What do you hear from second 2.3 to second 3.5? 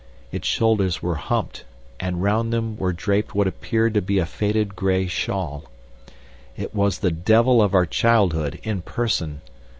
them were draped what